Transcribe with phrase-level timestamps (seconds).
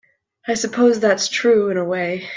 [0.47, 2.27] I suppose that's true in a way.